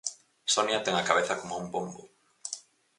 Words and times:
Sonia 0.53 0.79
ten 0.85 0.95
a 1.01 1.07
cabeza 1.09 1.37
coma 1.39 1.59
un 1.63 1.67
bombo. 1.73 2.03